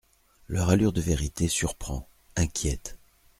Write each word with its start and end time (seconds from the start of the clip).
Leur 0.47 0.69
allure 0.71 0.93
de 0.93 0.99
vérité 1.01 1.47
surprend, 1.47 2.09
inquiète. 2.35 2.97